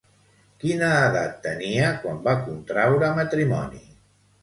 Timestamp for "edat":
1.09-1.37